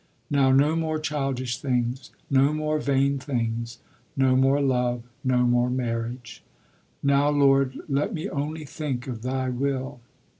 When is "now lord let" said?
7.03-8.11